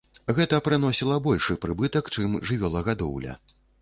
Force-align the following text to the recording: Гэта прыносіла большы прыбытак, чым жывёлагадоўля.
Гэта 0.37 0.59
прыносіла 0.67 1.17
большы 1.27 1.57
прыбытак, 1.67 2.09
чым 2.17 2.35
жывёлагадоўля. 2.53 3.37